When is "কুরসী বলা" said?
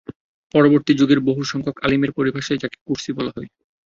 2.85-3.31